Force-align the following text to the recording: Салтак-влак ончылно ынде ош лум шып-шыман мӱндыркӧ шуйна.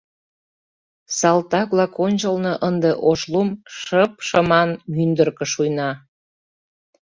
Салтак-влак 1.17 1.93
ончылно 2.05 2.53
ынде 2.67 2.91
ош 3.09 3.21
лум 3.31 3.49
шып-шыман 3.79 4.69
мӱндыркӧ 4.93 5.45
шуйна. 5.53 5.89